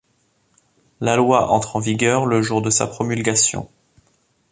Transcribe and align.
La 0.99 1.15
loi 1.15 1.51
entre 1.51 1.75
en 1.75 1.79
vigueur 1.79 2.25
le 2.25 2.41
jour 2.41 2.63
de 2.63 2.71
sa 2.71 2.87
promulgation. 2.87 3.69